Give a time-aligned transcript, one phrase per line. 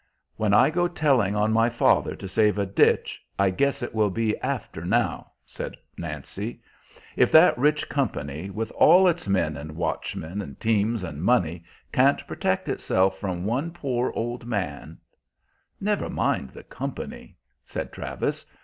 [0.35, 4.09] "When I go telling on my father to save a ditch, I guess it will
[4.09, 6.59] be after now," said Nancy.
[7.15, 12.25] "If that rich company, with all its men and watchmen and teams and money, can't
[12.25, 14.97] protect itself from one poor old man"
[15.79, 18.43] "Never mind the company," said Travis.